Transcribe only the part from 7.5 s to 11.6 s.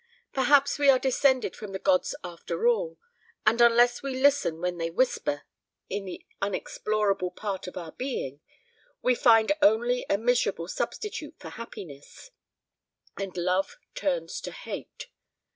of our being, we find only a miserable substitute for